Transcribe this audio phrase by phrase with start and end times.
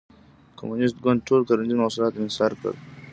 [0.59, 2.75] کمونېست ګوند ټول کرنیز محصولات انحصار کړل.